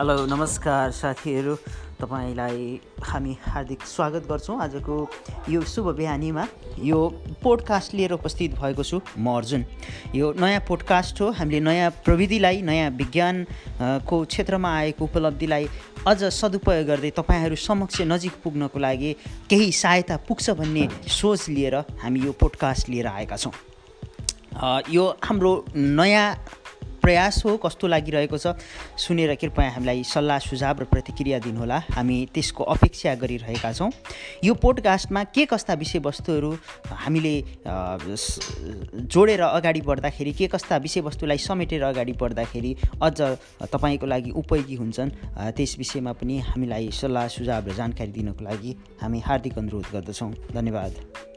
Hello 0.00 0.24
नमस्कार 0.26 0.90
साथीहरू। 0.90 1.54
तपाईँलाई 2.00 2.80
हामी 3.04 3.36
हार्दिक 3.46 3.82
स्वागत 3.86 4.26
गर्छौँ 4.28 4.56
आजको 4.62 4.96
यो 5.52 5.60
शुभ 5.60 5.88
बिहानीमा। 5.96 6.46
यो 6.80 7.00
पोडकास्ट 7.42 7.94
लिएर 7.94 8.12
उपस्थित 8.12 8.54
भएको 8.56 8.82
छु 8.82 9.00
म 9.18 9.36
अर्जुन। 9.36 9.64
यो 10.14 10.32
नयाँ 10.40 10.60
पोडकास्ट 10.68 11.20
हो। 11.20 11.30
हामीले 11.36 11.60
नयाँ 11.60 11.90
प्रविधिलाई 12.04 12.62
नयाँ 12.62 12.90
विज्ञान 12.96 13.44
को 14.08 14.24
क्षेत्रमा 14.24 14.72
आएको 14.76 15.04
उपलब्धिलाई 15.04 15.68
अझ 16.08 16.24
सदुपयोग 16.32 16.86
गर्दै 16.86 17.10
तपाईँहरू 17.20 17.56
समक्ष 17.60 18.00
नजिक 18.00 18.40
पुग्नको 18.44 18.78
लागि 18.80 19.12
केही 19.50 19.70
सहायता 19.72 20.16
पुग्छ 20.28 20.50
भन्ने 20.56 20.88
सोच 21.12 21.48
लिएर 21.48 21.76
हामी 22.00 22.20
यो 22.20 22.32
पोडकास्ट 22.40 22.88
लिएर 22.88 23.06
आएका 23.06 23.36
छौँ। 23.36 23.52
यो 24.88 25.04
हाम्रो 25.24 25.52
नयाँ 25.76 26.34
प्रयास 27.02 27.42
हो 27.44 27.56
कस्तो 27.56 27.86
लागिरहेको 27.86 28.38
छ 28.38 28.54
सुनेर 28.96 29.34
कृपया 29.34 29.70
हामीलाई 29.70 30.02
सल्लाह 30.04 30.38
सुझाव 30.38 30.80
र 30.80 30.84
प्रतिक्रिया 30.86 31.38
दिनुहोला। 31.40 31.78
हामी 31.96 32.18
त्यसको 32.34 32.64
अपेक्षा 32.64 33.14
गरिरहेका 33.16 33.72
छौँ। 33.72 33.90
यो 34.44 34.54
पोडकास्टमा 34.54 35.22
के 35.34 35.44
कस्ता 35.46 35.74
विषयवस्तुहरू 35.74 36.50
हामीले 37.04 37.34
जोडेर 37.66 39.42
अगाडि 39.42 39.80
बढ्दाखेरि 39.80 40.32
के 40.32 40.46
कस्ता 40.52 40.76
विषयवस्तुलाई 40.76 41.38
समेटेर 41.40 41.82
अगाडि 41.84 42.12
बढ्दाखेरि 42.20 42.76
अझ 43.02 43.18
तपाईँको 43.72 44.06
लागि 44.06 44.30
उपयोगी 44.36 44.74
हुन्छन् 44.74 45.10
त्यस 45.56 45.76
विषयमा 45.78 46.12
पनि 46.20 46.38
हामीलाई 46.50 46.90
सल्लाह 46.92 47.26
सुझाव 47.38 47.68
र 47.68 47.72
जानकारी 47.80 48.12
दिनको 48.12 48.44
लागि 48.44 48.76
हामी 49.00 49.18
हार्दिक 49.26 49.58
अनुरोध 49.58 49.86
गर्दछौँ। 49.92 50.32
धन्यवाद। 50.52 51.29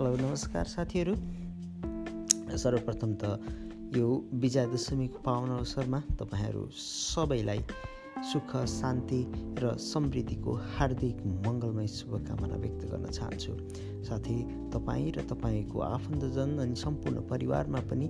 हेलो 0.00 0.16
नमस्कार 0.16 0.64
साथीहरू। 0.64 1.14
सर्वप्रथम 2.58 3.10
त 3.22 3.96
यो 3.96 4.06
विजया 4.34 4.64
दशमीको 4.66 5.18
पावन 5.26 5.50
अवसरमा 5.56 6.00
तपाईँहरू 6.20 6.62
सबैलाई 6.76 7.60
सुख 8.30 8.54
शान्ति 8.74 9.20
र 9.60 9.74
समृद्धिको 9.76 10.54
हार्दिक 10.78 11.20
मङ्गलमय 11.44 11.86
शुभकामना 11.98 12.56
व्यक्त 12.64 12.86
गर्न 12.92 13.06
चाहन्छु। 13.10 13.52
साथै 14.08 14.38
तपाईँ 14.72 15.12
र 15.12 15.28
तपाईँको 15.28 15.80
आफन्तजन 15.90 16.56
अनि 16.64 16.76
सम्पूर्ण 16.80 17.28
परिवारमा 17.28 17.80
पनि 17.90 18.08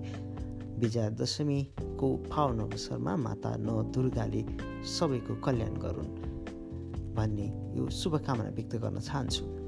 विजया 0.78 1.08
दशमीको 1.18 2.16
पावन 2.30 2.60
अवसरमा 2.70 3.16
माता 3.26 3.56
न 3.58 3.82
दुर्गाले 3.90 4.44
सबैको 4.94 5.42
कल्याण 5.42 5.74
गरून् 5.86 6.14
भन्ने 7.16 7.48
यो 7.78 7.88
शुभकामना 8.02 8.50
व्यक्त 8.50 8.76
गर्न 8.76 9.00
चाहन्छु। 9.00 9.58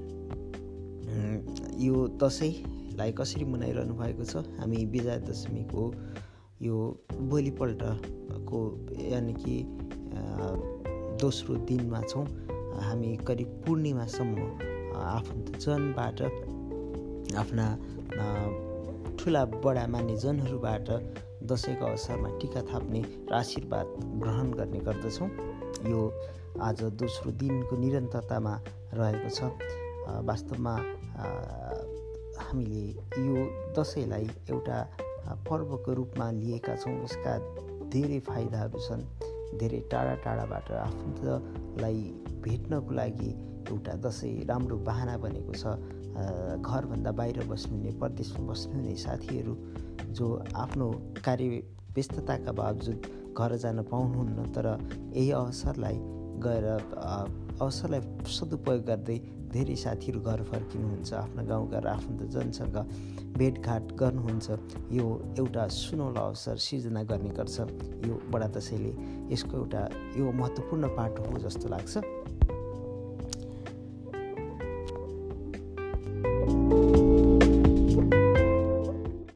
यो 1.79 1.97
दसैँलाई 2.23 3.13
कसरी 3.13 3.45
मनाइरहनु 3.45 3.95
भएको 3.95 4.25
छ? 4.25 4.45
हामी 4.59 4.85
विजया 4.93 5.17
दशमीको 5.29 5.83
यो 6.63 6.77
भोलिपल्टको 7.31 8.61
यानि 9.11 9.33
कि 9.35 9.55
दोस्रो 11.21 11.55
दिनमा 11.69 12.01
छौँ। 12.03 12.27
हामी 12.83 13.17
करिब 13.27 13.49
पूर्णिमासम्म 13.67 14.39
आफन्तजनबाट 14.97 16.21
आफ्ना 17.39 17.67
ठुला 19.19 19.45
बडा 19.65 19.87
मान्ने 19.87 20.17
जनहरूबाट 20.17 20.89
दसैँको 21.51 21.85
अवसरमा 21.87 22.29
टिका 22.41 22.63
थाप्ने 22.71 23.03
र 23.31 23.35
आशीर्वाद 23.35 23.87
ग्रहण 24.23 24.51
गर्ने 24.59 24.81
गर्दछौँ। 24.89 25.29
यो 25.91 26.01
आज 26.61 26.83
दोस्रो 27.01 27.31
दिनको 27.41 27.77
निरन्तरतामा 27.77 28.55
रहेको 28.95 29.31
छ। 29.31 29.41
वास्तवमा 30.29 30.75
हामीले 32.43 32.85
यो 33.27 33.37
दसैँलाई 33.79 34.27
एउटा 34.51 34.79
पर्वको 35.49 35.93
रूपमा 35.95 36.31
लिएका 36.31 36.75
छौँ। 36.77 36.95
यसका 37.05 37.33
धेरै 37.93 38.19
फाइदाहरू 38.29 38.79
छन् 38.87 39.03
धेरै 39.59 39.81
टाढा 39.93 40.15
टाढाबाट 40.25 40.71
आफन्तलाई 40.73 42.01
भेट्नको 42.45 42.95
लागि 42.95 43.31
एउटा 43.71 43.93
दसैँ 44.05 44.45
राम्रो 44.49 44.77
बाहना 44.89 45.17
बनेको 45.25 45.53
छ। 45.53 45.65
घरभन्दा 46.61 47.13
बाहिर 47.13 47.45
बस्नुहुने 47.49 47.91
परदेशमा 48.01 48.47
बस्नुहुने 48.49 48.97
साथीहरू 48.97 49.55
जो 50.13 50.27
आफ्नो 50.55 50.87
कार्य 51.25 51.63
व्यस्तताका 51.95 52.53
बावजुद 52.53 52.99
घर 53.33 53.57
जान 53.57 53.83
पाउनुहुन्न 53.89 54.39
तर 54.53 54.67
यही 55.17 55.31
अवसरलाई 55.31 55.97
गएर 56.45 56.67
अवसरलाई 57.61 58.01
सदुपयोग 58.37 58.83
गर्दै 58.87 59.19
धेरै 59.53 59.77
साथीहरू 59.77 60.21
घर 60.21 60.43
फर्किनुहुन्छ 60.51 61.13
आफ्नो 61.15 61.43
गाउँघर 61.45 61.87
आफन्तजनसँग 61.87 62.77
भेटघाट 63.37 63.93
गर्नुहुन्छ। 64.01 64.47
यो 64.93 65.07
एउटा 65.39 65.67
सुनौलो 65.69 66.21
अवसर 66.21 66.57
सिर्जना 66.57 67.03
गर्ने 67.11 67.31
गर्छ। 67.37 67.57
यो 68.09 68.15
बडा 68.33 68.47
दसैँले 68.57 68.93
यसको 69.33 69.57
एउटा 69.57 69.83
यो 70.17 70.33
महत्त्वपूर्ण 70.33 70.89
पाटो 70.97 71.21
हो 71.31 71.39
जस्तो 71.45 71.69
लाग्छ। 71.69 71.93